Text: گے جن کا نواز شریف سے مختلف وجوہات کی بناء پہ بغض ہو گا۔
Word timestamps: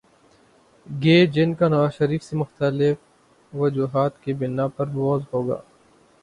گے 0.85 1.17
جن 1.25 1.53
کا 1.53 1.67
نواز 1.67 1.91
شریف 1.93 2.23
سے 2.23 2.35
مختلف 2.37 2.97
وجوہات 3.53 4.13
کی 4.23 4.33
بناء 4.33 4.67
پہ 4.75 4.83
بغض 4.85 5.21
ہو 5.33 5.47
گا۔ 5.47 5.61